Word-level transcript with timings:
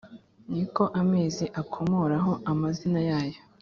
Ni 0.51 0.63
ko 0.75 0.83
amezi 1.01 1.45
akomoraho 1.61 2.31
amazina 2.51 2.99
yayo, 3.09 3.41